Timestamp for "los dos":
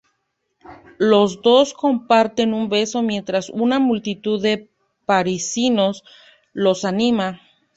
0.97-1.75